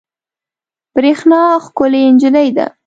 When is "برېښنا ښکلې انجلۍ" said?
0.93-2.49